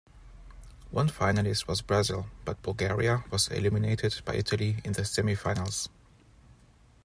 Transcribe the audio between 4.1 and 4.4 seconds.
by